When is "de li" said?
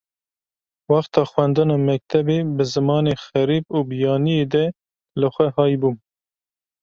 4.53-5.27